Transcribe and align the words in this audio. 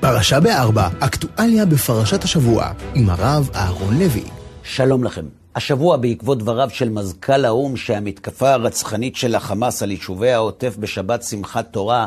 פרשה 0.00 0.40
בארבע, 0.40 0.88
אקטואליה 1.00 1.66
בפרשת 1.66 2.24
השבוע, 2.24 2.72
עם 2.94 3.10
הרב 3.10 3.50
אהרון 3.54 3.98
לוי. 3.98 4.22
שלום 4.62 5.04
לכם. 5.04 5.24
השבוע 5.54 5.96
בעקבות 5.96 6.38
דבריו 6.38 6.70
של 6.70 6.88
מזכ"ל 6.88 7.44
האו"ם 7.44 7.76
שהמתקפה 7.76 8.52
הרצחנית 8.52 9.16
של 9.16 9.34
החמאס 9.34 9.82
על 9.82 9.90
יישובי 9.90 10.30
העוטף 10.30 10.76
בשבת 10.76 11.22
שמחת 11.22 11.72
תורה 11.72 12.06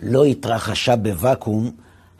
לא 0.00 0.24
התרחשה 0.24 0.96
בוואקום, 0.96 1.70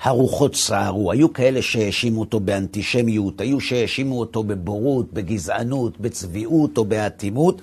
הרוחות 0.02 0.54
סערו. 0.56 1.12
היו 1.12 1.32
כאלה 1.32 1.62
שהאשימו 1.62 2.20
אותו 2.20 2.40
באנטישמיות, 2.40 3.40
היו 3.40 3.60
שהאשימו 3.60 4.20
אותו 4.20 4.42
בבורות, 4.42 5.12
בגזענות, 5.12 6.00
בצביעות 6.00 6.78
או 6.78 6.84
באטימות, 6.84 7.60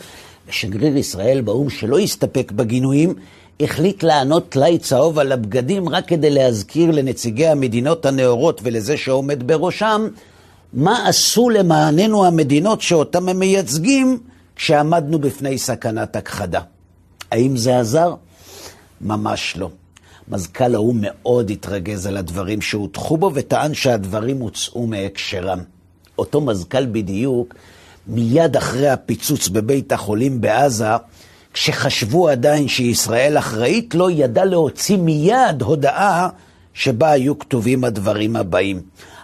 ושגריר 0.49 0.97
ישראל 0.97 1.41
באו"ם 1.41 1.69
שלא 1.69 1.99
הסתפק 1.99 2.51
בגינויים, 2.51 3.13
החליט 3.61 4.03
לענות 4.03 4.49
טלאי 4.49 4.77
צהוב 4.77 5.19
על 5.19 5.31
הבגדים 5.31 5.89
רק 5.89 6.07
כדי 6.07 6.29
להזכיר 6.29 6.91
לנציגי 6.91 7.47
המדינות 7.47 8.05
הנאורות 8.05 8.61
ולזה 8.63 8.97
שעומד 8.97 9.47
בראשם, 9.47 10.07
מה 10.73 11.07
עשו 11.07 11.49
למעננו 11.49 12.25
המדינות 12.25 12.81
שאותם 12.81 13.29
הם 13.29 13.39
מייצגים 13.39 14.19
כשעמדנו 14.55 15.19
בפני 15.19 15.57
סכנת 15.57 16.15
הכחדה. 16.15 16.61
האם 17.31 17.57
זה 17.57 17.79
עזר? 17.79 18.13
ממש 19.01 19.57
לא. 19.57 19.69
מזכ"ל 20.27 20.75
האו"ם 20.75 20.97
מאוד 21.01 21.49
התרגז 21.49 22.05
על 22.05 22.17
הדברים 22.17 22.61
שהוטחו 22.61 23.17
בו 23.17 23.31
וטען 23.33 23.73
שהדברים 23.73 24.39
הוצאו 24.39 24.87
מהקשרם. 24.87 25.59
אותו 26.17 26.41
מזכ"ל 26.41 26.85
בדיוק, 26.85 27.55
מיד 28.07 28.57
אחרי 28.57 28.89
הפיצוץ 28.89 29.47
בבית 29.47 29.91
החולים 29.91 30.41
בעזה, 30.41 30.95
כשחשבו 31.53 32.29
עדיין 32.29 32.67
שישראל 32.67 33.37
אחראית 33.37 33.95
לו, 33.95 34.09
ידע 34.09 34.45
להוציא 34.45 34.97
מיד 34.97 35.61
הודעה 35.61 36.29
שבה 36.73 37.11
היו 37.11 37.39
כתובים 37.39 37.83
הדברים 37.83 38.35
הבאים. 38.35 38.81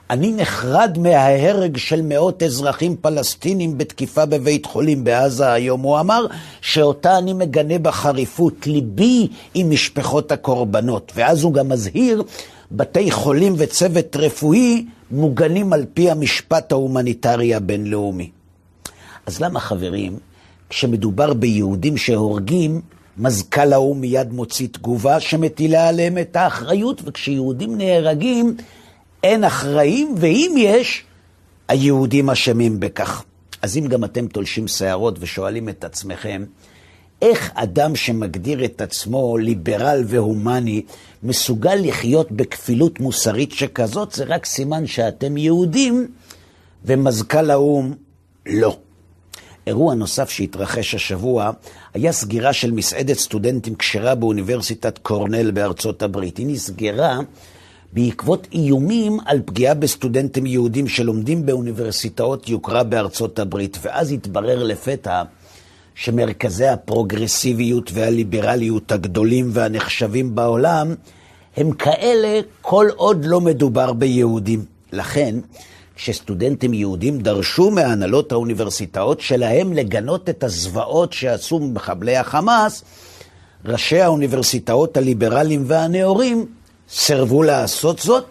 אני 0.10 0.32
נחרד 0.32 0.98
מההרג 0.98 1.78
של 1.78 2.02
מאות 2.02 2.44
אזרחים 2.44 2.96
פלסטינים 3.02 3.78
בתקיפה 3.78 4.26
בבית 4.26 4.66
חולים 4.66 5.04
בעזה 5.04 5.52
היום. 5.52 5.82
הוא 5.82 6.00
אמר 6.00 6.26
שאותה 6.62 7.18
אני 7.18 7.34
מגנה 7.34 7.78
בחריפות, 7.78 8.68
ליבי 8.68 9.28
עם 9.54 9.70
משפחות 9.70 10.32
הקורבנות. 10.32 11.12
ואז 11.16 11.44
הוא 11.44 11.54
גם 11.54 11.70
מזהיר, 11.70 12.24
בתי 12.72 13.12
חולים 13.12 13.54
וצוות 13.58 14.16
רפואי 14.16 14.86
מוגנים 15.12 15.74
על 15.74 15.86
פי 15.94 16.12
המשפט 16.12 16.72
ההומניטרי 16.72 17.56
הבינלאומי. 17.56 18.30
אז 19.26 19.40
למה 19.40 19.60
חברים, 19.60 20.18
כשמדובר 20.76 21.34
ביהודים 21.34 21.98
שהורגים, 21.98 22.82
מזכ"ל 23.18 23.74
האו"ם 23.74 24.02
מיד 24.02 24.34
מוציא 24.34 24.68
תגובה 24.72 25.20
שמטילה 25.20 25.88
עליהם 25.88 26.18
את 26.18 26.36
האחריות, 26.36 27.02
וכשיהודים 27.06 27.78
נהרגים, 27.78 28.56
אין 29.24 29.44
אחראים, 29.44 30.16
ואם 30.18 30.56
יש, 30.58 31.04
היהודים 31.68 32.30
אשמים 32.30 32.80
בכך. 32.80 33.24
אז 33.62 33.78
אם 33.78 33.88
גם 33.88 34.04
אתם 34.04 34.28
תולשים 34.28 34.68
שערות 34.68 35.18
ושואלים 35.20 35.70
את 35.70 35.84
עצמכם, 35.84 36.46
איך 37.22 37.52
אדם 37.54 37.96
שמגדיר 37.96 38.66
את 38.66 38.82
עצמו 38.82 39.38
ליברל 39.38 40.04
והומני 40.08 40.82
מסוגל 41.24 41.76
לחיות 41.76 42.32
בכפילות 42.32 43.00
מוסרית 43.00 43.52
שכזאת, 43.52 44.12
זה 44.12 44.24
רק 44.28 44.46
סימן 44.46 44.88
שאתם 44.88 45.38
יהודים, 45.38 46.08
ומזכ"ל 46.86 47.52
האו"ם 47.52 47.94
לא. 48.46 48.78
אירוע 49.68 49.96
נוסף 49.96 50.30
שהתרחש 50.30 50.96
השבוע 50.96 51.52
היה 51.94 52.12
סגירה 52.12 52.54
של 52.54 52.72
מסעדת 52.72 53.18
סטודנטים 53.18 53.76
כשרה 53.76 54.16
באוניברסיטת 54.16 54.98
קורנל 54.98 55.52
בארצות 55.52 56.02
הברית. 56.02 56.38
היא 56.38 56.48
נסגרה 56.48 57.20
בעקבות 57.94 58.48
איומים 58.54 59.20
על 59.26 59.42
פגיעה 59.46 59.74
בסטודנטים 59.74 60.46
יהודים 60.46 60.88
שלומדים 60.88 61.46
באוניברסיטאות 61.46 62.50
יוקרה 62.50 62.84
בארצות 62.84 63.40
הברית. 63.40 63.78
ואז 63.82 64.12
התברר 64.12 64.64
לפתע 64.64 65.24
שמרכזי 65.96 66.68
הפרוגרסיביות 66.68 67.92
והליברליות 67.94 68.92
הגדולים 68.92 69.50
והנחשבים 69.52 70.36
בעולם 70.36 70.96
הם 71.58 71.72
כאלה 71.72 72.40
כל 72.62 72.88
עוד 72.96 73.26
לא 73.26 73.42
מדובר 73.42 73.94
ביהודים. 73.94 74.66
לכן, 74.92 75.36
כשסטודנטים 75.96 76.74
יהודים 76.74 77.20
דרשו 77.20 77.72
מהנהלות 77.72 78.32
האוניברסיטאות 78.32 79.22
שלהם 79.22 79.74
לגנות 79.74 80.30
את 80.30 80.44
הזוועות 80.44 81.14
שעשו 81.14 81.60
מחבלי 81.60 82.18
החמאס, 82.18 82.84
ראשי 83.66 84.02
האוניברסיטאות 84.02 84.98
הליברליים 84.98 85.64
והנאורים 85.68 86.46
סירבו 86.90 87.44
לעשות 87.44 88.00
זאת, 88.00 88.26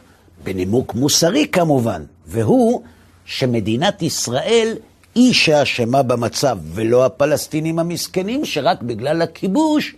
בנימוק 0.44 0.94
מוסרי 0.94 1.46
כמובן, 1.52 2.02
והוא 2.26 2.82
שמדינת 3.24 4.02
ישראל 4.02 4.76
היא 5.14 5.32
שאשמה 5.34 6.02
במצב, 6.02 6.58
ולא 6.74 7.04
הפלסטינים 7.04 7.78
המסכנים 7.78 8.44
שרק 8.44 8.82
בגלל 8.82 9.22
הכיבוש 9.22 9.94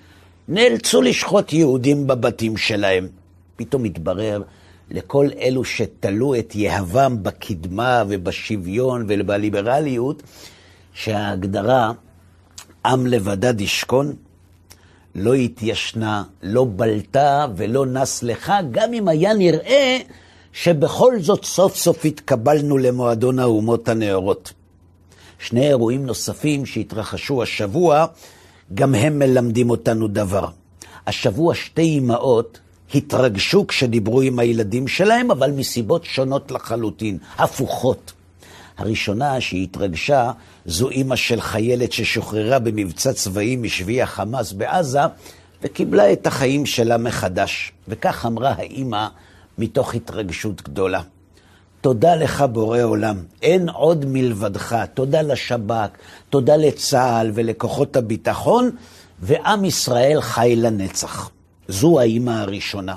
נאלצו 0.48 1.02
לשחוט 1.02 1.52
יהודים 1.52 2.06
בבתים 2.06 2.56
שלהם. 2.56 3.08
פתאום 3.56 3.84
התברר 3.84 4.42
לכל 4.90 5.28
אלו 5.40 5.64
שתלו 5.64 6.34
את 6.34 6.54
יהבם 6.54 7.22
בקדמה 7.22 8.04
ובשוויון 8.08 9.06
ובליברליות, 9.08 10.22
שההגדרה 10.94 11.92
עם 12.86 13.06
לבדד 13.06 13.60
ישכון 13.60 14.16
לא 15.14 15.34
התיישנה, 15.34 16.22
לא 16.42 16.66
בלטה 16.76 17.46
ולא 17.56 17.86
נס 17.86 18.22
לך, 18.22 18.52
גם 18.70 18.92
אם 18.92 19.08
היה 19.08 19.34
נראה 19.34 19.98
שבכל 20.52 21.20
זאת 21.20 21.44
סוף 21.44 21.76
סוף 21.76 22.04
התקבלנו 22.04 22.78
למועדון 22.78 23.38
האומות 23.38 23.88
הנאורות. 23.88 24.52
שני 25.38 25.68
אירועים 25.68 26.06
נוספים 26.06 26.66
שהתרחשו 26.66 27.42
השבוע, 27.42 28.06
גם 28.74 28.94
הם 28.94 29.18
מלמדים 29.18 29.70
אותנו 29.70 30.08
דבר. 30.08 30.48
השבוע 31.06 31.54
שתי 31.54 31.98
אמהות 31.98 32.60
התרגשו 32.94 33.66
כשדיברו 33.66 34.20
עם 34.20 34.38
הילדים 34.38 34.88
שלהם, 34.88 35.30
אבל 35.30 35.50
מסיבות 35.50 36.04
שונות 36.04 36.50
לחלוטין, 36.50 37.18
הפוכות. 37.38 38.12
הראשונה 38.78 39.40
שהתרגשה 39.40 40.30
זו 40.66 40.90
אימא 40.90 41.16
של 41.16 41.40
חיילת 41.40 41.92
ששוחררה 41.92 42.58
במבצע 42.58 43.12
צבאי 43.12 43.56
משבי 43.56 44.02
החמאס 44.02 44.52
בעזה 44.52 45.00
וקיבלה 45.62 46.12
את 46.12 46.26
החיים 46.26 46.66
שלה 46.66 46.98
מחדש. 46.98 47.72
וכך 47.88 48.26
אמרה 48.26 48.54
האימא 48.56 49.06
מתוך 49.58 49.94
התרגשות 49.94 50.62
גדולה. 50.62 51.00
תודה 51.80 52.14
לך 52.14 52.44
בורא 52.52 52.82
עולם, 52.82 53.16
אין 53.42 53.68
עוד 53.68 54.04
מלבדך. 54.08 54.76
תודה 54.94 55.22
לשב"כ, 55.22 55.90
תודה 56.30 56.56
לצה"ל 56.56 57.30
ולכוחות 57.34 57.96
הביטחון, 57.96 58.70
ועם 59.20 59.64
ישראל 59.64 60.20
חי 60.20 60.56
לנצח. 60.56 61.30
זו 61.68 62.00
האימא 62.00 62.30
הראשונה. 62.30 62.94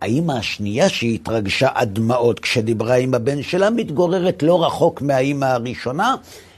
האימא 0.00 0.32
השנייה 0.32 0.88
שהתרגשה 0.88 1.68
עד 1.74 1.94
דמעות 1.94 2.40
כשדיברה 2.40 2.94
עם 2.94 3.14
הבן 3.14 3.42
שלה, 3.42 3.70
מתגוררת 3.70 4.42
לא 4.42 4.66
רחוק 4.66 5.02
מהאימא 5.02 5.44
הראשונה, 5.44 6.14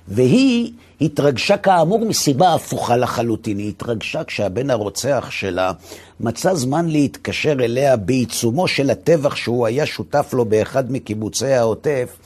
והיא 0.08 0.72
התרגשה 1.00 1.56
כאמור 1.56 2.04
מסיבה 2.06 2.54
הפוכה 2.54 2.96
לחלוטין. 2.96 3.58
היא 3.58 3.68
התרגשה 3.68 4.24
כשהבן 4.24 4.70
הרוצח 4.70 5.26
שלה 5.30 5.72
מצא 6.20 6.54
זמן 6.54 6.88
להתקשר 6.88 7.52
אליה 7.52 7.96
בעיצומו 7.96 8.68
של 8.68 8.90
הטבח 8.90 9.36
שהוא 9.36 9.66
היה 9.66 9.86
שותף 9.86 10.30
לו 10.32 10.44
באחד 10.44 10.92
מקיבוצי 10.92 11.46
העוטף, 11.46 12.16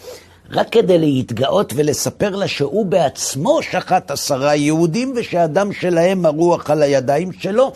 רק 0.50 0.68
כדי 0.72 0.98
להתגאות 0.98 1.72
ולספר 1.76 2.36
לה 2.36 2.48
שהוא 2.48 2.86
בעצמו 2.86 3.62
שחט 3.62 4.10
עשרה 4.10 4.56
יהודים 4.56 5.12
ושהדם 5.16 5.72
שלהם 5.72 6.26
הרוח 6.26 6.70
על 6.70 6.82
הידיים 6.82 7.32
שלו, 7.32 7.72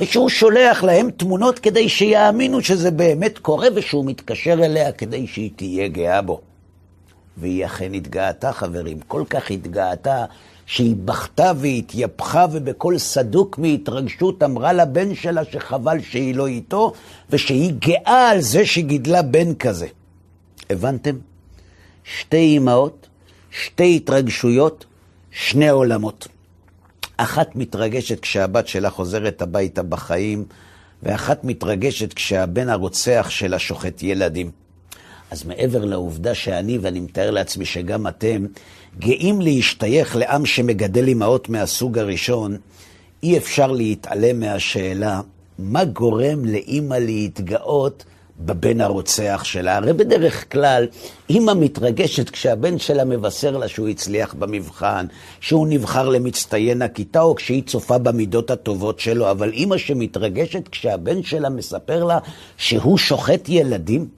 ושהוא 0.00 0.28
שולח 0.28 0.84
להם 0.84 1.10
תמונות 1.10 1.58
כדי 1.58 1.88
שיאמינו 1.88 2.62
שזה 2.62 2.90
באמת 2.90 3.38
קורה 3.38 3.68
ושהוא 3.74 4.04
מתקשר 4.04 4.52
אליה 4.52 4.92
כדי 4.92 5.26
שהיא 5.26 5.50
תהיה 5.56 5.88
גאה 5.88 6.22
בו. 6.22 6.40
והיא 7.36 7.66
אכן 7.66 7.94
התגאתה, 7.94 8.52
חברים, 8.52 9.00
כל 9.08 9.22
כך 9.30 9.50
התגאתה, 9.50 10.24
שהיא 10.66 10.96
בכתה 11.04 11.52
והתייפחה 11.56 12.46
ובקול 12.52 12.98
סדוק 12.98 13.58
מהתרגשות 13.58 14.42
אמרה 14.42 14.72
לבן 14.72 15.14
שלה 15.14 15.44
שחבל 15.44 16.00
שהיא 16.00 16.34
לא 16.34 16.46
איתו, 16.46 16.92
ושהיא 17.30 17.72
גאה 17.78 18.28
על 18.30 18.40
זה 18.40 18.66
שגידלה 18.66 19.22
בן 19.22 19.54
כזה. 19.54 19.86
הבנתם? 20.70 21.31
שתי 22.04 22.58
אמהות, 22.58 23.08
שתי 23.50 23.96
התרגשויות, 23.96 24.84
שני 25.30 25.68
עולמות. 25.68 26.28
אחת 27.16 27.56
מתרגשת 27.56 28.20
כשהבת 28.20 28.68
שלה 28.68 28.90
חוזרת 28.90 29.42
הביתה 29.42 29.82
בחיים, 29.82 30.44
ואחת 31.02 31.44
מתרגשת 31.44 32.12
כשהבן 32.12 32.68
הרוצח 32.68 33.26
שלה 33.30 33.58
שוחט 33.58 34.02
ילדים. 34.02 34.50
אז 35.30 35.44
מעבר 35.44 35.84
לעובדה 35.84 36.34
שאני, 36.34 36.78
ואני 36.78 37.00
מתאר 37.00 37.30
לעצמי 37.30 37.64
שגם 37.64 38.06
אתם, 38.06 38.46
גאים 38.98 39.40
להשתייך 39.40 40.16
לעם 40.16 40.46
שמגדל 40.46 41.08
אמהות 41.08 41.48
מהסוג 41.48 41.98
הראשון, 41.98 42.56
אי 43.22 43.38
אפשר 43.38 43.72
להתעלם 43.72 44.40
מהשאלה 44.40 45.20
מה 45.58 45.84
גורם 45.84 46.44
לאימא 46.44 46.94
להתגאות 46.94 48.04
בבן 48.44 48.80
הרוצח 48.80 49.40
שלה. 49.44 49.76
הרי 49.76 49.92
בדרך 49.92 50.52
כלל, 50.52 50.86
אימא 51.30 51.52
מתרגשת 51.54 52.30
כשהבן 52.30 52.78
שלה 52.78 53.04
מבשר 53.04 53.56
לה 53.56 53.68
שהוא 53.68 53.88
הצליח 53.88 54.34
במבחן, 54.34 55.06
שהוא 55.40 55.66
נבחר 55.66 56.08
למצטיין 56.08 56.82
הכיתה, 56.82 57.22
או 57.22 57.34
כשהיא 57.34 57.62
צופה 57.62 57.98
במידות 57.98 58.50
הטובות 58.50 59.00
שלו, 59.00 59.30
אבל 59.30 59.52
אימא 59.52 59.76
שמתרגשת 59.76 60.68
כשהבן 60.68 61.22
שלה 61.22 61.48
מספר 61.48 62.04
לה 62.04 62.18
שהוא 62.56 62.98
שוחט 62.98 63.48
ילדים, 63.48 64.08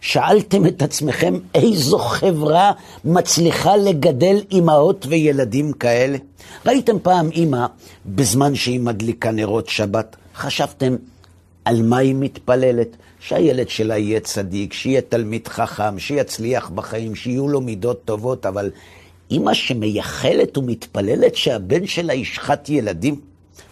שאלתם 0.00 0.66
את 0.66 0.82
עצמכם 0.82 1.34
איזו 1.54 1.98
חברה 1.98 2.72
מצליחה 3.04 3.76
לגדל 3.76 4.36
אימהות 4.50 5.06
וילדים 5.08 5.72
כאלה? 5.72 6.18
ראיתם 6.66 6.96
פעם 7.02 7.30
אימא, 7.30 7.66
בזמן 8.06 8.54
שהיא 8.54 8.80
מדליקה 8.80 9.30
נרות 9.30 9.68
שבת, 9.68 10.16
חשבתם 10.34 10.96
על 11.64 11.82
מה 11.82 11.96
היא 11.96 12.14
מתפללת? 12.14 12.96
שהילד 13.28 13.68
שלה 13.68 13.98
יהיה 13.98 14.20
צדיק, 14.20 14.72
שיהיה 14.72 15.00
תלמיד 15.00 15.48
חכם, 15.48 15.98
שיצליח 15.98 16.70
בחיים, 16.70 17.14
שיהיו 17.14 17.48
לו 17.48 17.60
מידות 17.60 18.04
טובות, 18.04 18.46
אבל 18.46 18.70
אימא 19.30 19.54
שמייחלת 19.54 20.58
ומתפללת 20.58 21.36
שהבן 21.36 21.86
שלה 21.86 22.14
ישחט 22.14 22.68
ילדים? 22.68 23.20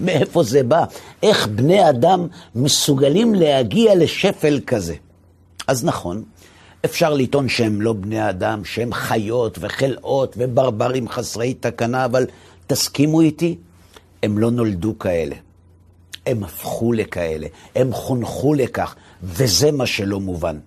מאיפה 0.01 0.43
זה 0.43 0.63
בא? 0.63 0.85
איך 1.23 1.47
בני 1.47 1.91
אדם 1.91 2.27
מסוגלים 2.55 3.35
להגיע 3.35 3.95
לשפל 3.95 4.61
כזה? 4.67 4.95
אז 5.67 5.85
נכון, 5.85 6.23
אפשר 6.85 7.15
לטעון 7.15 7.49
שהם 7.49 7.81
לא 7.81 7.93
בני 7.93 8.31
אדם, 8.31 8.65
שהם 8.65 8.93
חיות 8.93 9.59
וחלאות 9.61 10.35
וברברים 10.39 11.09
חסרי 11.09 11.55
תקנה, 11.55 12.05
אבל 12.05 12.27
תסכימו 12.67 13.21
איתי, 13.21 13.57
הם 14.23 14.39
לא 14.39 14.51
נולדו 14.51 14.99
כאלה. 14.99 15.37
הם 16.27 16.45
הפכו 16.45 16.93
לכאלה, 16.93 17.47
הם 17.75 17.93
חונכו 17.93 18.55
לכך, 18.55 18.95
וזה 19.23 19.73
מה 19.73 19.87
שלא 19.87 20.21
מובן. 20.21 20.59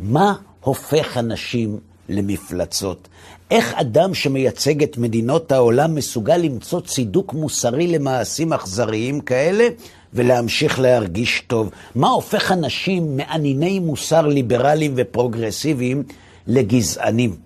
מה 0.00 0.34
הופך 0.60 1.16
אנשים 1.16 1.78
למפלצות? 2.08 3.08
איך 3.50 3.74
אדם 3.74 4.14
שמייצג 4.14 4.82
את 4.82 4.98
מדינות 4.98 5.52
העולם 5.52 5.94
מסוגל 5.94 6.36
למצוא 6.36 6.80
צידוק 6.80 7.34
מוסרי 7.34 7.86
למעשים 7.86 8.52
אכזריים 8.52 9.20
כאלה 9.20 9.68
ולהמשיך 10.14 10.80
להרגיש 10.80 11.42
טוב? 11.46 11.70
מה 11.94 12.08
הופך 12.08 12.52
אנשים 12.52 13.16
מענייני 13.16 13.78
מוסר 13.78 14.26
ליברליים 14.26 14.92
ופרוגרסיביים 14.96 16.02
לגזענים? 16.46 17.36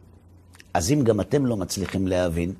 אז 0.74 0.92
אם 0.92 1.02
גם 1.02 1.20
אתם 1.20 1.46
לא 1.46 1.56
מצליחים 1.56 2.08
להבין, 2.08 2.52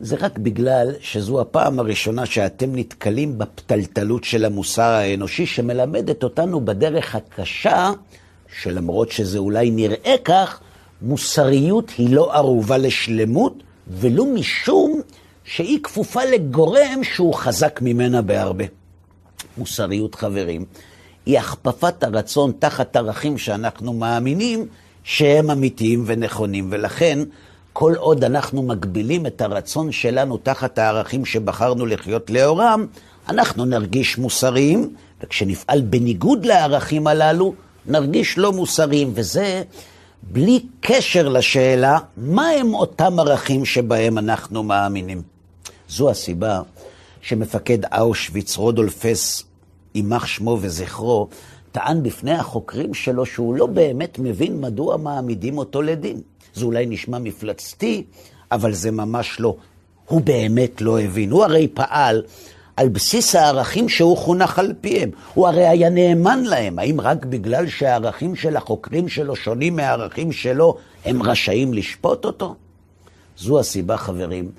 זה 0.00 0.16
רק 0.20 0.38
בגלל 0.38 0.92
שזו 1.00 1.40
הפעם 1.40 1.78
הראשונה 1.78 2.26
שאתם 2.26 2.76
נתקלים 2.76 3.38
בפתלתלות 3.38 4.24
של 4.24 4.44
המוסר 4.44 4.82
האנושי, 4.82 5.46
שמלמדת 5.46 6.24
אותנו 6.24 6.64
בדרך 6.64 7.14
הקשה, 7.14 7.90
שלמרות 8.60 9.12
שזה 9.12 9.38
אולי 9.38 9.70
נראה 9.70 10.14
כך, 10.24 10.60
מוסריות 11.02 11.92
היא 11.98 12.14
לא 12.14 12.34
ערובה 12.34 12.78
לשלמות, 12.78 13.62
ולו 13.88 14.26
משום 14.26 15.00
שהיא 15.44 15.78
כפופה 15.82 16.24
לגורם 16.24 17.00
שהוא 17.02 17.34
חזק 17.34 17.80
ממנה 17.82 18.22
בהרבה. 18.22 18.64
מוסריות, 19.58 20.14
חברים, 20.14 20.64
היא 21.26 21.38
הכפפת 21.38 22.04
הרצון 22.04 22.52
תחת 22.58 22.96
ערכים 22.96 23.38
שאנחנו 23.38 23.92
מאמינים 23.92 24.66
שהם 25.04 25.50
אמיתיים 25.50 26.02
ונכונים, 26.06 26.68
ולכן 26.70 27.18
כל 27.78 27.94
עוד 27.98 28.24
אנחנו 28.24 28.62
מגבילים 28.62 29.26
את 29.26 29.40
הרצון 29.40 29.92
שלנו 29.92 30.36
תחת 30.36 30.78
הערכים 30.78 31.24
שבחרנו 31.24 31.86
לחיות 31.86 32.30
לאורם, 32.30 32.86
אנחנו 33.28 33.64
נרגיש 33.64 34.18
מוסריים, 34.18 34.94
וכשנפעל 35.20 35.80
בניגוד 35.80 36.46
לערכים 36.46 37.06
הללו, 37.06 37.54
נרגיש 37.86 38.38
לא 38.38 38.52
מוסריים, 38.52 39.12
וזה 39.14 39.62
בלי 40.22 40.66
קשר 40.80 41.28
לשאלה 41.28 41.98
מהם 42.16 42.74
אותם 42.74 43.18
ערכים 43.18 43.64
שבהם 43.64 44.18
אנחנו 44.18 44.62
מאמינים. 44.62 45.22
זו 45.88 46.10
הסיבה 46.10 46.60
שמפקד 47.20 47.94
אושוויץ, 47.98 48.56
רודולפס, 48.56 49.44
יימח 49.94 50.26
שמו 50.26 50.58
וזכרו, 50.60 51.28
טען 51.72 52.02
בפני 52.02 52.32
החוקרים 52.32 52.94
שלו 52.94 53.26
שהוא 53.26 53.54
לא 53.54 53.66
באמת 53.66 54.18
מבין 54.18 54.60
מדוע 54.60 54.96
מעמידים 54.96 55.58
אותו 55.58 55.82
לדין. 55.82 56.20
זה 56.56 56.64
אולי 56.64 56.86
נשמע 56.86 57.18
מפלצתי, 57.18 58.04
אבל 58.52 58.72
זה 58.72 58.90
ממש 58.90 59.40
לא. 59.40 59.56
הוא 60.08 60.20
באמת 60.20 60.80
לא 60.80 61.00
הבין. 61.00 61.30
הוא 61.30 61.44
הרי 61.44 61.68
פעל 61.74 62.22
על 62.76 62.88
בסיס 62.88 63.34
הערכים 63.34 63.88
שהוא 63.88 64.16
חונך 64.16 64.58
על 64.58 64.72
פיהם. 64.80 65.10
הוא 65.34 65.48
הרי 65.48 65.66
היה 65.66 65.90
נאמן 65.90 66.42
להם. 66.44 66.78
האם 66.78 67.00
רק 67.00 67.24
בגלל 67.24 67.68
שהערכים 67.68 68.36
של 68.36 68.56
החוקרים 68.56 69.08
שלו 69.08 69.36
שונים 69.36 69.76
מהערכים 69.76 70.32
שלו, 70.32 70.76
הם 71.04 71.22
רשאים 71.22 71.74
לשפוט 71.74 72.24
אותו? 72.24 72.54
זו 73.38 73.60
הסיבה, 73.60 73.96
חברים, 73.96 74.50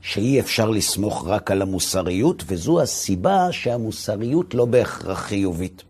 שאי 0.00 0.40
אפשר 0.40 0.70
לסמוך 0.70 1.24
רק 1.26 1.50
על 1.50 1.62
המוסריות, 1.62 2.44
וזו 2.46 2.82
הסיבה 2.82 3.52
שהמוסריות 3.52 4.54
לא 4.54 4.64
בהכרח 4.64 5.20
חיובית. 5.20 5.82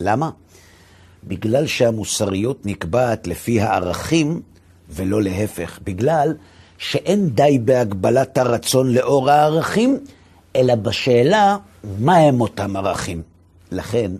למה? 0.00 0.30
בגלל 1.24 1.66
שהמוסריות 1.66 2.66
נקבעת 2.66 3.26
לפי 3.26 3.60
הערכים 3.60 4.42
ולא 4.90 5.22
להפך, 5.22 5.78
בגלל 5.84 6.34
שאין 6.78 7.28
די 7.28 7.58
בהגבלת 7.64 8.38
הרצון 8.38 8.92
לאור 8.94 9.30
הערכים, 9.30 9.98
אלא 10.56 10.74
בשאלה 10.74 11.56
מהם 11.98 12.40
אותם 12.40 12.76
ערכים. 12.76 13.22
לכן, 13.72 14.10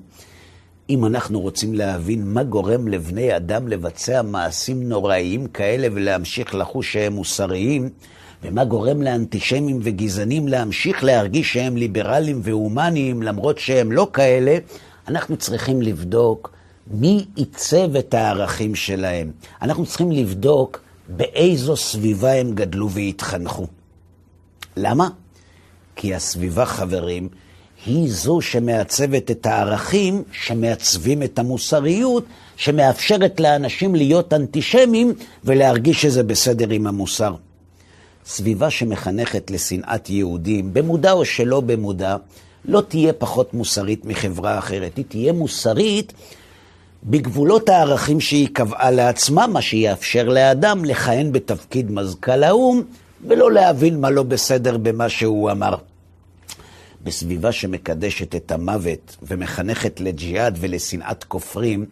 אם 0.91 1.05
אנחנו 1.05 1.41
רוצים 1.41 1.75
להבין 1.75 2.25
מה 2.25 2.43
גורם 2.43 2.89
לבני 2.89 3.37
אדם 3.37 3.69
לבצע 3.69 4.23
מעשים 4.23 4.89
נוראיים 4.89 5.47
כאלה 5.47 5.89
ולהמשיך 5.93 6.55
לחוש 6.55 6.93
שהם 6.93 7.13
מוסריים, 7.13 7.91
ומה 8.43 8.65
גורם 8.65 9.03
לאנטישמים 9.03 9.79
וגזענים 9.83 10.49
להמשיך 10.49 11.05
להרגיש 11.05 11.53
שהם 11.53 11.77
ליברליים 11.77 12.41
והומניים 12.45 13.23
למרות 13.23 13.59
שהם 13.59 13.93
לא 13.93 14.11
כאלה, 14.13 14.59
אנחנו 15.09 15.37
צריכים 15.37 15.83
לבדוק 15.83 16.58
מי 16.91 17.25
עיצב 17.37 17.97
את 17.97 18.15
הערכים 18.15 18.75
שלהם. 18.75 19.31
אנחנו 19.63 19.87
צריכים 19.87 20.11
לבדוק 20.11 20.81
באיזו 21.09 21.77
סביבה 21.77 22.33
הם 22.33 22.55
גדלו 22.55 22.91
והתחנכו. 22.91 23.67
למה? 24.77 25.09
כי 25.97 26.15
הסביבה, 26.15 26.67
חברים, 26.67 27.29
היא 27.87 28.13
זו 28.13 28.41
שמעצבת 28.41 29.31
את 29.31 29.47
הערכים, 29.47 30.23
שמעצבים 30.33 31.23
את 31.23 31.39
המוסריות, 31.39 32.25
שמאפשרת 32.57 33.41
לאנשים 33.41 33.95
להיות 33.95 34.33
אנטישמים 34.33 35.15
ולהרגיש 35.45 36.03
שזה 36.03 36.23
בסדר 36.23 36.71
עם 36.71 36.87
המוסר. 36.87 37.35
סביבה 38.27 38.71
שמחנכת 38.71 39.51
לשנאת 39.51 40.11
יהודים, 40.11 40.75
במודע 40.75 41.13
או 41.13 41.25
שלא 41.25 41.61
במודע, 41.61 42.17
לא 42.65 42.81
תהיה 42.81 43.13
פחות 43.13 43.55
מוסרית 43.55 44.05
מחברה 44.05 44.59
אחרת. 44.59 44.97
היא 44.97 45.05
תהיה 45.09 45.33
מוסרית 45.33 46.13
בגבולות 47.05 47.69
הערכים 47.69 48.21
שהיא 48.21 48.49
קבעה 48.53 48.91
לעצמה, 48.91 49.47
מה 49.47 49.63
שיאפשר 49.63 50.29
לאדם 50.29 50.85
לכהן 50.85 51.33
בתפקיד 51.33 51.91
מזכ"ל 51.91 52.45
האו"ם, 52.45 52.83
ולא 53.27 53.53
להבין 53.53 54.01
מה 54.01 54.11
לא 54.11 54.23
בסדר 54.23 54.77
במה 54.79 55.09
שהוא 55.09 55.51
אמר. 55.51 55.75
בסביבה 57.05 57.53
שמקדשת 57.53 58.35
את 58.35 58.53
המוות 58.53 59.17
ומחנכת 59.23 60.01
לג'יהאד 60.01 60.59
ולשנאת 60.61 61.25
כופרים, 61.25 61.87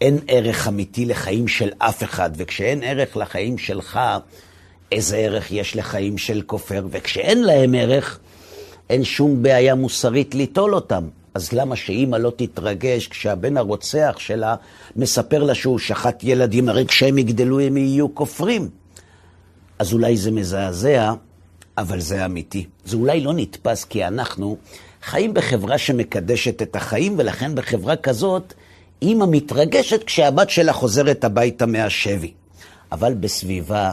אין 0.00 0.18
ערך 0.28 0.68
אמיתי 0.68 1.04
לחיים 1.04 1.48
של 1.48 1.70
אף 1.78 2.02
אחד, 2.02 2.30
וכשאין 2.36 2.82
ערך 2.82 3.16
לחיים 3.16 3.58
שלך, 3.58 4.00
איזה 4.92 5.16
ערך 5.16 5.52
יש 5.52 5.76
לחיים 5.76 6.18
של 6.18 6.42
כופר? 6.46 6.86
וכשאין 6.90 7.42
להם 7.42 7.74
ערך, 7.74 8.18
אין 8.90 9.04
שום 9.04 9.42
בעיה 9.42 9.74
מוסרית 9.74 10.34
ליטול 10.34 10.74
אותם. 10.74 11.08
אז 11.34 11.52
למה 11.52 11.76
שאימא 11.76 12.16
לא 12.16 12.32
תתרגש 12.36 13.08
כשהבן 13.08 13.56
הרוצח 13.56 14.14
שלה 14.18 14.54
מספר 14.96 15.42
לה 15.42 15.54
שהוא 15.54 15.78
שחט 15.78 16.24
ילדים, 16.24 16.68
הרי 16.68 16.86
כשהם 16.86 17.18
יגדלו 17.18 17.60
הם 17.60 17.76
יהיו 17.76 18.14
כופרים. 18.14 18.68
אז 19.78 19.92
אולי 19.92 20.16
זה 20.16 20.30
מזעזע, 20.30 21.12
אבל 21.78 22.00
זה 22.00 22.24
אמיתי. 22.24 22.66
זה 22.84 22.96
אולי 22.96 23.20
לא 23.20 23.32
נתפס 23.32 23.84
כי 23.84 24.04
אנחנו 24.04 24.56
חיים 25.02 25.34
בחברה 25.34 25.78
שמקדשת 25.78 26.62
את 26.62 26.76
החיים, 26.76 27.14
ולכן 27.18 27.54
בחברה 27.54 27.96
כזאת 27.96 28.54
אימא 29.02 29.24
מתרגשת 29.30 30.04
כשהבת 30.04 30.50
שלה 30.50 30.72
חוזרת 30.72 31.24
הביתה 31.24 31.66
מהשבי. 31.66 32.32
אבל 32.92 33.14
בסביבה 33.14 33.92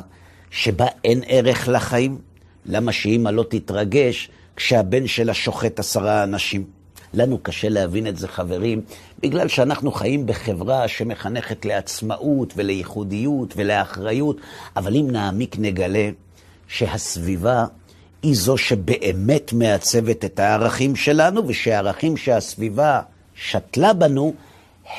שבה 0.52 0.86
אין 1.04 1.22
ערך 1.28 1.68
לחיים, 1.72 2.18
למה 2.66 2.92
שאימא 2.92 3.30
לא 3.30 3.46
תתרגש 3.50 4.30
כשהבן 4.56 5.08
שלה 5.08 5.34
שוחט 5.34 5.80
עשרה 5.80 6.24
אנשים? 6.24 6.79
לנו 7.14 7.38
קשה 7.44 7.70
להבין 7.70 8.08
את 8.08 8.18
זה, 8.18 8.28
חברים, 8.28 8.82
בגלל 9.20 9.48
שאנחנו 9.48 9.92
חיים 9.92 10.26
בחברה 10.26 10.88
שמחנכת 10.88 11.66
לעצמאות 11.66 12.54
ולייחודיות 12.56 13.54
ולאחריות, 13.58 14.38
אבל 14.76 14.96
אם 14.96 15.08
נעמיק 15.12 15.56
נגלה 15.60 16.10
שהסביבה 16.68 17.66
היא 18.24 18.36
זו 18.36 18.58
שבאמת 18.58 19.54
מעצבת 19.54 20.26
את 20.26 20.40
הערכים 20.40 20.96
שלנו, 20.96 21.48
ושהערכים 21.48 22.18
שהסביבה 22.18 23.02
שתלה 23.36 23.94
בנו, 23.94 24.34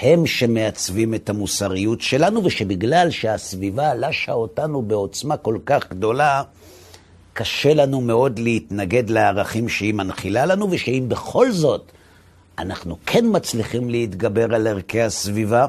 הם 0.00 0.26
שמעצבים 0.26 1.14
את 1.14 1.31
המוסריות 1.31 2.00
שלנו, 2.00 2.45
ושבגלל 2.45 3.11
שהסביבה 3.11 3.95
לשה 3.95 4.33
אותנו 4.33 4.83
בעוצמה 4.83 5.37
כל 5.37 5.59
כך 5.67 5.90
גדולה, 5.90 6.43
קשה 7.33 7.75
לנו 7.75 8.00
מאוד 8.00 8.38
להתנגד 8.38 9.11
לערכים 9.11 9.69
שהיא 9.69 9.95
מנחילה 9.95 10.47
לנו, 10.47 10.71
ושאם 10.71 11.05
בכל 11.09 11.52
זאת 11.52 11.93
אנחנו 12.61 12.97
כן 13.07 13.25
מצליחים 13.29 13.90
להתגבר 13.90 14.55
על 14.55 14.67
ערכי 14.67 15.02
הסביבה, 15.02 15.67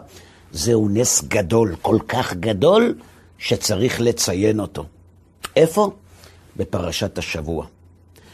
זהו 0.51 0.89
נס 0.89 1.23
גדול, 1.23 1.75
כל 1.81 1.97
כך 2.07 2.33
גדול, 2.33 2.95
שצריך 3.37 4.01
לציין 4.01 4.59
אותו. 4.59 4.85
איפה? 5.55 5.91
בפרשת 6.57 7.17
השבוע. 7.17 7.65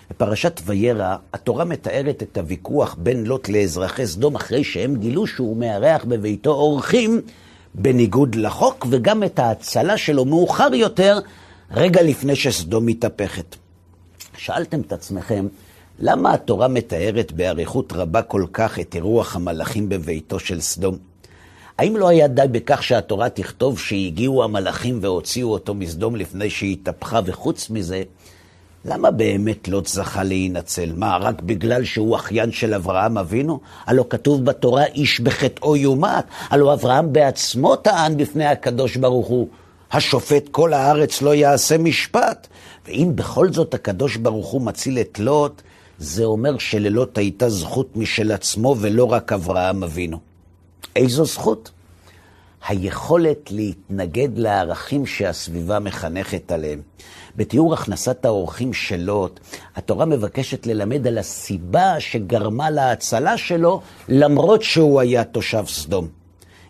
בפרשת 0.09 0.61
וירא, 0.65 1.15
התורה 1.33 1.65
מתארת 1.65 2.23
את 2.23 2.37
הוויכוח 2.37 2.95
בין 2.99 3.23
לוט 3.23 3.49
לאזרחי 3.49 4.07
סדום 4.07 4.35
אחרי 4.35 4.63
שהם 4.63 4.95
גילו 4.95 5.27
שהוא 5.27 5.57
מארח 5.57 6.05
בביתו 6.05 6.51
אורחים 6.51 7.21
בניגוד 7.73 8.35
לחוק, 8.35 8.87
וגם 8.89 9.23
את 9.23 9.39
ההצלה 9.39 9.97
שלו 9.97 10.25
מאוחר 10.25 10.73
יותר, 10.73 11.19
רגע 11.71 12.01
לפני 12.01 12.35
שסדום 12.35 12.85
מתהפכת. 12.85 13.55
שאלתם 14.37 14.81
את 14.81 14.93
עצמכם, 14.93 15.47
למה 15.99 16.33
התורה 16.33 16.67
מתארת 16.67 17.31
באריכות 17.31 17.93
רבה 17.93 18.21
כל 18.21 18.45
כך 18.53 18.79
את 18.79 18.95
אירוח 18.95 19.35
המלאכים 19.35 19.89
בביתו 19.89 20.39
של 20.39 20.61
סדום? 20.61 20.97
האם 21.77 21.97
לא 21.97 22.07
היה 22.07 22.27
די 22.27 22.45
בכך 22.51 22.83
שהתורה 22.83 23.29
תכתוב 23.29 23.79
שהגיעו 23.79 24.43
המלאכים 24.43 24.99
והוציאו 25.01 25.49
אותו 25.49 25.73
מסדום 25.73 26.15
לפני 26.15 26.49
שהתהפכה, 26.49 27.19
וחוץ 27.25 27.69
מזה, 27.69 28.03
למה 28.85 29.11
באמת 29.11 29.67
לא 29.67 29.81
זכה 29.85 30.23
להינצל? 30.23 30.93
מה, 30.95 31.17
רק 31.17 31.41
בגלל 31.41 31.83
שהוא 31.83 32.15
אחיין 32.15 32.51
של 32.51 32.73
אברהם 32.73 33.17
אבינו? 33.17 33.59
הלא 33.85 34.05
כתוב 34.09 34.45
בתורה, 34.45 34.85
איש 34.85 35.19
בחטאו 35.19 35.75
יומת. 35.75 36.25
הלא 36.49 36.73
אברהם 36.73 37.13
בעצמו 37.13 37.75
טען 37.75 38.17
בפני 38.17 38.45
הקדוש 38.45 38.95
ברוך 38.95 39.27
הוא, 39.27 39.47
השופט 39.91 40.49
כל 40.51 40.73
הארץ 40.73 41.21
לא 41.21 41.35
יעשה 41.35 41.77
משפט. 41.77 42.47
ואם 42.87 43.11
בכל 43.15 43.53
זאת 43.53 43.73
הקדוש 43.73 44.15
ברוך 44.15 44.47
הוא 44.47 44.61
מציל 44.61 44.99
את 44.99 45.19
לוט, 45.19 45.61
זה 45.99 46.23
אומר 46.23 46.57
שללוט 46.57 47.17
הייתה 47.17 47.49
זכות 47.49 47.97
משל 47.97 48.31
עצמו 48.31 48.75
ולא 48.79 49.11
רק 49.11 49.33
אברהם 49.33 49.83
אבינו. 49.83 50.19
איזו 50.95 51.25
זכות? 51.25 51.71
היכולת 52.67 53.51
להתנגד 53.51 54.37
לערכים 54.37 55.05
שהסביבה 55.05 55.79
מחנכת 55.79 56.51
עליהם. 56.51 56.81
בתיאור 57.35 57.73
הכנסת 57.73 58.25
האורחים 58.25 58.73
של 58.73 59.01
לוט, 59.01 59.39
התורה 59.75 60.05
מבקשת 60.05 60.67
ללמד 60.67 61.07
על 61.07 61.17
הסיבה 61.17 61.99
שגרמה 61.99 62.69
להצלה 62.69 63.37
שלו, 63.37 63.81
למרות 64.09 64.63
שהוא 64.63 64.99
היה 64.99 65.23
תושב 65.23 65.63
סדום. 65.67 66.16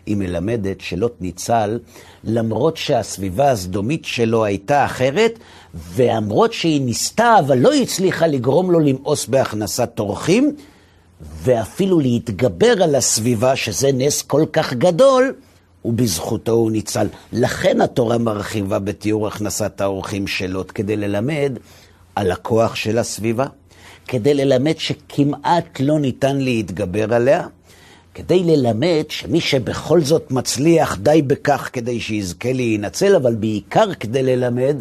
היא 0.08 0.16
מלמדת 0.16 0.80
שלוט 0.80 1.16
ניצל, 1.20 1.78
למרות 2.24 2.76
שהסביבה 2.76 3.50
הסדומית 3.50 4.04
שלו 4.04 4.44
הייתה 4.44 4.84
אחרת, 4.84 5.38
ולמרות 5.74 6.52
שהיא 6.52 6.80
ניסתה, 6.80 7.38
אבל 7.38 7.58
לא 7.58 7.74
הצליחה 7.74 8.26
לגרום 8.26 8.70
לו 8.70 8.80
למאוס 8.80 9.26
בהכנסת 9.26 9.90
אורחים, 9.98 10.54
ואפילו 11.42 12.00
להתגבר 12.00 12.82
על 12.82 12.94
הסביבה, 12.94 13.56
שזה 13.56 13.90
נס 13.94 14.22
כל 14.22 14.44
כך 14.52 14.72
גדול, 14.72 15.34
ובזכותו 15.84 16.52
הוא 16.52 16.70
ניצל. 16.70 17.06
לכן 17.32 17.80
התורה 17.80 18.18
מרחיבה 18.18 18.78
בתיאור 18.78 19.26
הכנסת 19.26 19.80
האורחים 19.80 20.26
של 20.26 20.46
לוט, 20.46 20.72
כדי 20.74 20.96
ללמד 20.96 21.52
על 22.14 22.30
הכוח 22.30 22.74
של 22.74 22.98
הסביבה, 22.98 23.46
כדי 24.08 24.34
ללמד 24.34 24.78
שכמעט 24.78 25.80
לא 25.80 25.98
ניתן 25.98 26.36
להתגבר 26.36 27.14
עליה, 27.14 27.46
כדי 28.18 28.44
ללמד 28.44 29.04
שמי 29.08 29.40
שבכל 29.40 30.00
זאת 30.00 30.30
מצליח, 30.30 30.96
די 30.96 31.22
בכך 31.22 31.70
כדי 31.72 32.00
שיזכה 32.00 32.52
להינצל, 32.52 33.16
אבל 33.16 33.34
בעיקר 33.34 33.94
כדי 33.94 34.22
ללמד 34.22 34.76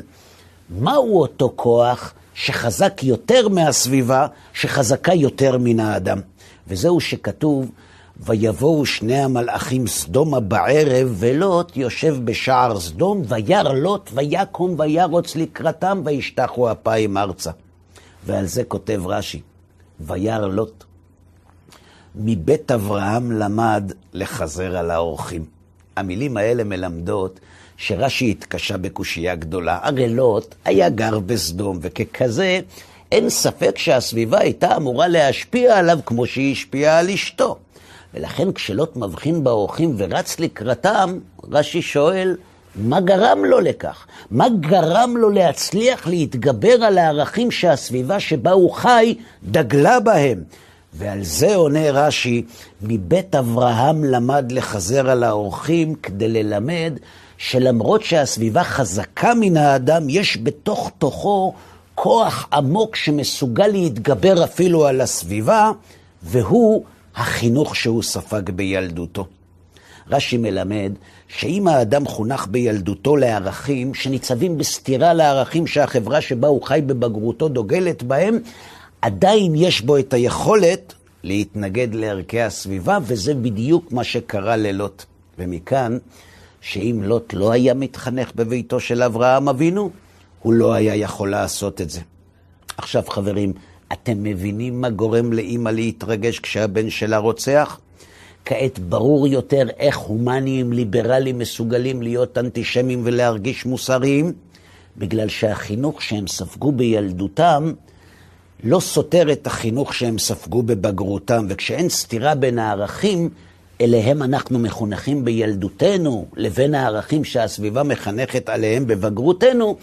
מהו 0.69 1.21
אותו 1.21 1.53
כוח 1.55 2.13
שחזק 2.33 3.03
יותר 3.03 3.47
מהסביבה, 3.47 4.27
שחזקה 4.53 5.13
יותר 5.13 5.57
מן 5.57 5.79
האדם. 5.79 6.19
וזהו 6.67 6.99
שכתוב, 6.99 7.71
ויבואו 8.19 8.85
שני 8.85 9.17
המלאכים 9.17 9.87
סדומה 9.87 10.39
בערב, 10.39 11.15
ולוט 11.17 11.77
יושב 11.77 12.17
בשער 12.23 12.79
סדום, 12.79 13.21
וירא 13.27 13.73
לוט, 13.73 14.09
ויקום 14.13 14.75
וירוץ 14.77 15.35
לקראתם, 15.35 16.01
וישתחו 16.05 16.71
אפיים 16.71 17.17
ארצה. 17.17 17.51
ועל 18.25 18.45
זה 18.45 18.63
כותב 18.63 19.01
רש"י, 19.05 19.41
וירא 19.99 20.47
לוט. 20.47 20.83
מבית 22.19 22.71
אברהם 22.71 23.31
למד 23.31 23.91
לחזר 24.13 24.77
על 24.77 24.91
האורחים. 24.91 25.45
המילים 25.95 26.37
האלה 26.37 26.63
מלמדות 26.63 27.39
שרש"י 27.77 28.31
התקשה 28.31 28.77
בקושייה 28.77 29.35
גדולה. 29.35 29.79
הרי 29.81 30.09
לוט 30.09 30.55
היה 30.65 30.89
גר 30.89 31.19
בסדום, 31.19 31.79
וככזה 31.81 32.59
אין 33.11 33.29
ספק 33.29 33.77
שהסביבה 33.77 34.39
הייתה 34.39 34.77
אמורה 34.77 35.07
להשפיע 35.07 35.77
עליו 35.77 35.99
כמו 36.05 36.25
שהיא 36.25 36.51
השפיעה 36.51 36.99
על 36.99 37.09
אשתו. 37.09 37.57
ולכן 38.13 38.51
כשלוט 38.51 38.95
מבחין 38.95 39.43
באורחים 39.43 39.95
ורץ 39.97 40.39
לקראתם, 40.39 41.19
רש"י 41.51 41.81
שואל, 41.81 42.37
מה 42.75 42.99
גרם 42.99 43.45
לו 43.45 43.59
לכך? 43.59 44.05
מה 44.31 44.47
גרם 44.59 45.17
לו 45.17 45.29
להצליח 45.29 46.07
להתגבר 46.07 46.83
על 46.83 46.97
הערכים 46.97 47.51
שהסביבה 47.51 48.19
שבה 48.19 48.51
הוא 48.51 48.71
חי 48.71 49.15
דגלה 49.43 49.99
בהם? 49.99 50.43
ועל 50.93 51.23
זה 51.23 51.55
עונה 51.55 51.91
רש"י, 51.91 52.43
מבית 52.81 53.35
אברהם 53.35 54.03
למד 54.03 54.51
לחזר 54.51 55.09
על 55.09 55.23
האורחים 55.23 55.95
כדי 55.95 56.27
ללמד 56.27 56.93
שלמרות 57.37 58.03
שהסביבה 58.03 58.63
חזקה 58.63 59.33
מן 59.33 59.57
האדם, 59.57 60.09
יש 60.09 60.37
בתוך 60.43 60.91
תוכו 60.97 61.53
כוח 61.95 62.47
עמוק 62.53 62.95
שמסוגל 62.95 63.67
להתגבר 63.67 64.43
אפילו 64.43 64.87
על 64.87 65.01
הסביבה, 65.01 65.71
והוא 66.23 66.83
החינוך 67.15 67.75
שהוא 67.75 68.03
ספג 68.03 68.49
בילדותו. 68.49 69.27
רש"י 70.09 70.37
מלמד 70.37 70.91
שאם 71.27 71.67
האדם 71.67 72.05
חונך 72.05 72.47
בילדותו 72.47 73.15
לערכים 73.15 73.93
שניצבים 73.93 74.57
בסתירה 74.57 75.13
לערכים 75.13 75.67
שהחברה 75.67 76.21
שבה 76.21 76.47
הוא 76.47 76.63
חי 76.63 76.81
בבגרותו 76.85 77.47
דוגלת 77.47 78.03
בהם, 78.03 78.39
עדיין 79.01 79.55
יש 79.55 79.81
בו 79.81 79.97
את 79.97 80.13
היכולת 80.13 80.93
להתנגד 81.23 81.93
לערכי 81.93 82.41
הסביבה, 82.41 82.97
וזה 83.01 83.33
בדיוק 83.33 83.91
מה 83.91 84.03
שקרה 84.03 84.55
ללוט. 84.55 85.05
ומכאן, 85.39 85.97
שאם 86.61 86.99
לוט 87.03 87.33
לא 87.33 87.51
היה 87.51 87.73
מתחנך 87.73 88.31
בביתו 88.35 88.79
של 88.79 89.03
אברהם 89.03 89.49
אבינו, 89.49 89.89
הוא 90.41 90.53
לא 90.53 90.73
היה 90.73 90.95
יכול 90.95 91.31
לעשות 91.31 91.81
את 91.81 91.89
זה. 91.89 92.01
עכשיו, 92.77 93.03
חברים, 93.09 93.53
אתם 93.93 94.23
מבינים 94.23 94.81
מה 94.81 94.89
גורם 94.89 95.33
לאימא 95.33 95.69
להתרגש 95.69 96.39
כשהבן 96.39 96.89
שלה 96.89 97.17
רוצח? 97.17 97.79
כעת 98.45 98.79
ברור 98.79 99.27
יותר 99.27 99.69
איך 99.77 99.97
הומניים 99.97 100.73
ליברליים 100.73 101.37
מסוגלים 101.37 102.01
להיות 102.01 102.37
אנטישמים 102.37 103.01
ולהרגיש 103.03 103.65
מוסריים, 103.65 104.33
בגלל 104.97 105.27
שהחינוך 105.27 106.01
שהם 106.01 106.27
ספגו 106.27 106.71
בילדותם 106.71 107.73
לא 108.63 108.79
סותר 108.79 109.31
את 109.31 109.47
החינוך 109.47 109.93
שהם 109.93 110.17
ספגו 110.17 110.63
בבגרותם, 110.63 111.45
וכשאין 111.49 111.89
סתירה 111.89 112.35
בין 112.35 112.59
הערכים 112.59 113.29
אליהם 113.81 114.23
אנחנו 114.23 114.59
מחונכים 114.59 115.25
בילדותנו, 115.25 116.25
לבין 116.35 116.75
הערכים 116.75 117.23
שהסביבה 117.23 117.83
מחנכת 117.83 118.49
עליהם 118.49 118.87
בבגרותנו, 118.87 119.77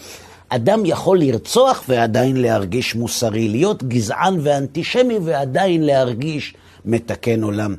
אדם 0.49 0.85
יכול 0.85 1.19
לרצוח 1.19 1.83
ועדיין 1.89 2.37
להרגיש 2.37 2.95
מוסרי, 2.95 3.49
להיות 3.49 3.83
גזען 3.83 4.37
ואנטישמי 4.41 5.17
ועדיין 5.23 5.83
להרגיש 5.83 6.53
מתקן 6.85 7.43
עולם. 7.43 7.75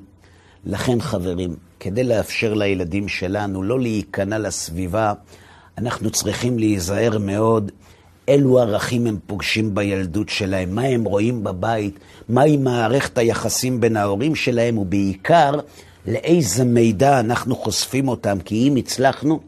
לכן, 0.64 1.00
חברים, 1.00 1.56
כדי 1.80 2.04
לאפשר 2.04 2.54
לילדים 2.54 3.08
שלנו 3.08 3.62
לא 3.62 3.80
להיכנע 3.80 4.38
לסביבה, 4.38 5.12
אנחנו 5.78 6.10
צריכים 6.10 6.58
להיזהר 6.58 7.18
מאוד 7.18 7.72
אילו 8.28 8.58
ערכים 8.58 9.06
הם 9.06 9.18
פוגשים 9.26 9.74
בילדות 9.74 10.28
שלהם, 10.28 10.74
מה 10.74 10.82
הם 10.82 11.04
רואים 11.04 11.44
בבית, 11.44 11.98
מהי 12.28 12.56
מערכת 12.56 13.18
היחסים 13.18 13.80
בין 13.80 13.96
ההורים 13.96 14.34
שלהם, 14.34 14.78
ובעיקר, 14.78 15.60
לאיזה 16.06 16.64
מידע 16.64 17.20
אנחנו 17.20 17.56
חושפים 17.56 18.08
אותם. 18.08 18.38
כי 18.44 18.68
אם 18.68 18.76
הצלחנו, 18.76 19.40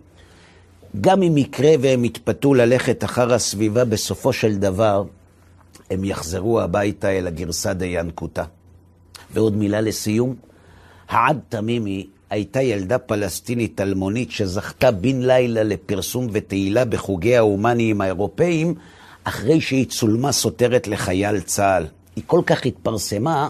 גם 1.00 1.23
אם 1.23 1.38
יקרה 1.38 1.73
והם 1.80 2.04
יתפתו 2.04 2.54
ללכת 2.54 3.04
אחר 3.04 3.35
הסביבה, 3.35 3.85
בסופו 3.85 4.32
של 4.32 4.58
דבר 4.58 5.04
הם 5.90 6.04
יחזרו 6.04 6.61
הביתה 6.61 7.11
אל 7.11 7.26
הגרסא 7.26 7.73
דיינקותא. 7.73 8.44
ועוד 9.32 9.56
מילה 9.56 9.80
לסיום, 9.80 10.35
העד 11.08 11.40
תמימי 11.49 12.06
הייתה 12.30 12.62
ילדה 12.62 12.99
פלסטינית 12.99 13.80
אלמונית 13.80 14.30
שזכתה 14.30 14.90
בן 14.90 15.23
לילה 15.23 15.62
לפרסום 15.62 16.26
ותהילה 16.32 16.85
בחוגי 16.85 17.37
ההומניים 17.37 18.00
האירופאים, 18.00 18.75
אחרי 19.25 19.61
שהיא 19.61 19.87
צולמה 19.87 20.32
סותרת 20.32 20.88
לחייל 20.88 21.40
צה"ל. 21.40 21.87
היא 22.16 22.25
כל 22.26 22.40
כך 22.47 22.66
התפרסמה, 22.66 23.49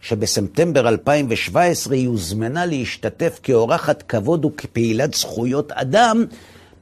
שבספטמבר 0.00 0.88
2017 0.88 1.94
היא 1.94 2.08
הוזמנה 2.08 2.66
להשתתף 2.66 3.40
כאורחת 3.42 4.02
כבוד 4.02 4.44
וכפעילת 4.44 5.14
זכויות 5.14 5.72
אדם 5.72 6.24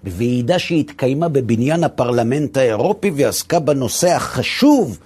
בוועידה 0.05 0.59
שהתקיימה 0.59 1.28
בבניין 1.28 1.85
הפרלמנט 1.85 2.57
האירופי 2.57 3.11
ועסקה 3.17 3.59
בנושא 3.59 4.09
החשוב, 4.09 4.99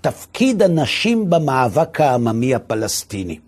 תפקיד 0.00 0.62
הנשים 0.62 1.30
במאבק 1.30 2.00
העממי 2.00 2.54
הפלסטיני. 2.54 3.38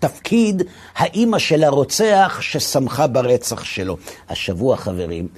תפקיד 0.00 0.62
האימא 0.96 1.38
של 1.38 1.64
הרוצח 1.64 2.38
ששמחה 2.40 3.06
ברצח 3.06 3.64
שלו. 3.64 3.96
השבוע, 4.28 4.76
חברים, 4.76 5.28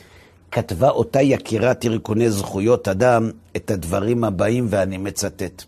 כתבה 0.51 0.91
אותה 0.91 1.23
יקירת 1.23 1.85
ארגוני 1.85 2.31
זכויות 2.31 2.89
אדם 2.89 3.31
את 3.57 3.71
הדברים 3.71 4.25
הבאים, 4.25 4.67
ואני 4.71 4.99
מצטט. 4.99 5.65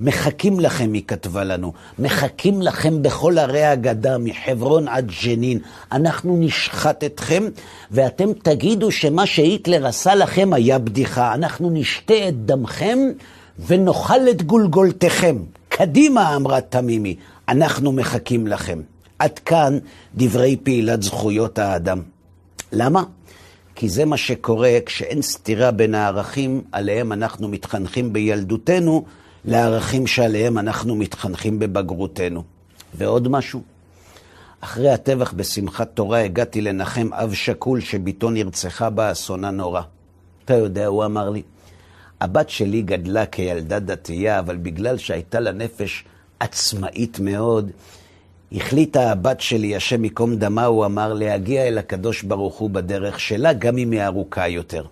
מחכים 0.00 0.60
לכם, 0.60 0.92
היא 0.92 1.02
כתבה 1.06 1.44
לנו, 1.44 1.72
מחכים 1.98 2.62
לכם 2.62 3.02
בכל 3.02 3.38
ערי 3.38 3.64
הגדה, 3.64 4.18
מחברון 4.18 4.88
עד 4.88 5.12
ג'נין. 5.24 5.58
אנחנו 5.92 6.36
נשחט 6.40 7.04
אתכם, 7.04 7.44
ואתם 7.90 8.32
תגידו 8.32 8.92
שמה 8.92 9.26
שהיטלר 9.26 9.86
עשה 9.86 10.14
לכם 10.14 10.52
היה 10.52 10.78
בדיחה. 10.78 11.34
אנחנו 11.34 11.70
נשתה 11.70 12.28
את 12.28 12.46
דמכם 12.46 12.98
ונאכל 13.66 14.28
את 14.30 14.42
גולגולתכם. 14.42 15.36
קדימה, 15.68 16.36
אמרה 16.36 16.60
תמימי, 16.60 17.16
אנחנו 17.48 17.92
מחכים 17.92 18.46
לכם. 18.46 18.80
עד 19.18 19.38
כאן 19.38 19.78
דברי 20.14 20.56
פעילת 20.62 21.02
זכויות 21.02 21.58
האדם. 21.58 22.02
למה? 22.72 23.02
כי 23.74 23.88
זה 23.88 24.04
מה 24.04 24.16
שקורה 24.16 24.78
כשאין 24.86 25.22
סתירה 25.22 25.70
בין 25.70 25.94
הערכים 25.94 26.62
עליהם 26.72 27.12
אנחנו 27.12 27.48
מתחנכים 27.48 28.12
בילדותנו, 28.12 29.04
לערכים 29.44 30.06
שעליהם 30.06 30.58
אנחנו 30.58 30.96
מתחנכים 30.96 31.58
בבגרותנו. 31.58 32.42
ועוד 32.94 33.28
משהו, 33.28 33.62
אחרי 34.60 34.90
הטבח 34.90 35.32
בשמחת 35.32 35.90
תורה 35.94 36.20
הגעתי 36.20 36.60
לנחם 36.60 37.12
אב 37.12 37.34
שכול 37.34 37.80
שבתו 37.80 38.30
נרצחה 38.30 38.90
באסון 38.90 39.44
הנורא. 39.44 39.82
אתה 40.44 40.54
יודע, 40.54 40.86
הוא 40.86 41.04
אמר 41.04 41.30
לי, 41.30 41.42
הבת 42.20 42.50
שלי 42.50 42.82
גדלה 42.82 43.26
כילדה 43.26 43.78
דתייה, 43.78 44.38
אבל 44.38 44.56
בגלל 44.56 44.98
שהייתה 44.98 45.40
לה 45.40 45.52
נפש 45.52 46.04
עצמאית 46.40 47.18
מאוד, 47.18 47.70
החליטה 48.52 49.12
הבת 49.12 49.40
שלי, 49.40 49.76
השם 49.76 50.04
ייקום 50.04 50.36
דמה, 50.36 50.64
הוא 50.64 50.86
אמר, 50.86 51.12
להגיע 51.12 51.62
אל 51.68 51.78
הקדוש 51.78 52.22
ברוך 52.22 52.58
הוא 52.58 52.70
בדרך 52.70 53.20
שלה, 53.20 53.52
גם 53.52 53.78
אם 53.78 53.90
היא 53.90 54.02
ארוכה 54.02 54.48
יותר. 54.48 54.84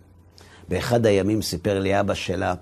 באחד 0.69 1.07
הימים 1.07 1.43
סיפר 1.43 1.79
לי 1.79 2.01
אבא 2.01 2.15
שלה, 2.15 2.55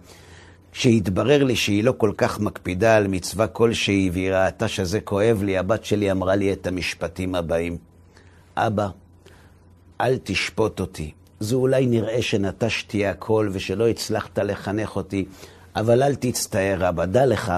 כשהתברר 0.73 1.45
לי 1.45 1.57
שהיא 1.57 1.85
לא 1.85 1.95
כל 1.97 2.13
כך 2.17 2.41
מקפידה 2.41 2.97
על 2.97 3.07
מצווה 3.07 3.47
כלשהי, 3.47 4.11
והיא 4.13 4.33
ראתה 4.33 4.69
שזה 4.69 5.01
כואב 5.01 5.43
לי, 5.43 5.59
הבת 5.59 5.85
שלי 5.85 6.11
אמרה 6.11 6.37
לי 6.37 6.53
את 6.53 6.67
המשפטים 6.67 7.35
הבאים: 7.35 7.77
אבא, 8.57 8.89
אל 10.01 10.19
תשפוט 10.25 10.81
אותי. 10.81 11.11
זה 11.41 11.57
אולי 11.57 11.87
נראה 11.87 12.23
שנטשתי 12.23 13.07
הכל 13.07 13.49
ושלא 13.53 13.89
הצלחת 13.89 14.39
לחנך 14.39 14.97
אותי, 14.97 15.25
אבל 15.77 16.03
אל 16.03 16.15
תצטער, 16.15 16.89
אבא. 16.89 17.05
דע 17.05 17.27
לך 17.27 17.53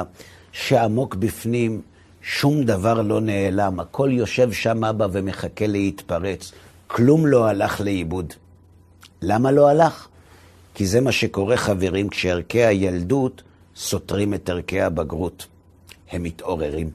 שעמוק 0.57 1.15
בפנים 1.15 1.81
שום 2.23 2.65
דבר 2.65 3.03
לא 3.03 3.21
נעלם. 3.21 3.81
הכל 3.81 4.09
יושב 4.13 4.53
שם, 4.53 4.85
אבא, 4.85 5.07
ומחכה 5.13 5.67
להתפרץ. 5.67 6.53
כלום 6.87 7.27
לא 7.27 7.47
הלך 7.47 7.81
לאיבוד. 7.81 8.33
למה 9.23 9.51
לא 9.51 9.69
הלך? 9.69 10.09
כי 10.75 10.87
זה 10.87 11.01
מה 11.01 11.13
שקורה, 11.13 11.57
חברים, 11.57 12.09
כשערכי 12.09 12.65
הילדות 12.65 13.43
סותרים 13.77 14.35
את 14.35 14.49
ערכי 14.49 14.81
הבגרות. 14.81 15.47
הם 16.11 16.23
מתעוררים. 16.23 16.91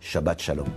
שבת 0.00 0.40
שלום. 0.40 0.68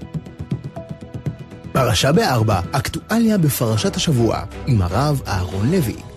פרשה 1.71 2.11
בארבע, 2.11 2.61
אקטואליה 2.71 3.37
בפרשת 3.37 3.95
השבוע, 3.95 4.43
עם 4.67 4.81
הרב 4.81 5.21
אהרון 5.27 5.71
לוי. 5.71 6.16